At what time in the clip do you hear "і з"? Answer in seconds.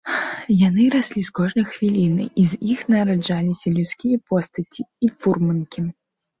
2.45-2.59